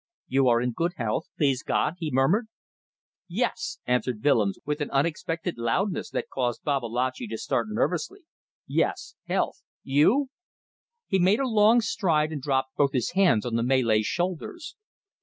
[0.27, 2.47] "You are in good health, please God?" he murmured.
[3.27, 8.21] "Yes!" answered Willems, with an unexpected loudness that caused Babalatchi to start nervously.
[8.65, 9.13] "Yes!...
[9.27, 9.61] Health!...
[9.83, 10.29] You..."
[11.07, 14.75] He made a long stride and dropped both his hands on the Malay's shoulders.